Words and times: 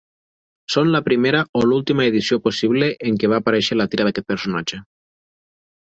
són 0.75 0.87
la 0.95 1.01
primera 1.07 1.41
o 1.59 1.61
l'última 1.67 2.07
edició 2.11 2.41
possible 2.47 2.89
en 3.11 3.21
què 3.25 3.29
va 3.35 3.41
aparèixer 3.45 3.79
la 3.81 3.89
tira 3.93 4.09
d'aquest 4.09 4.31
personatge. 4.33 4.85